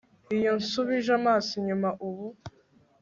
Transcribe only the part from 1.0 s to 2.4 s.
amaso inyuma ubu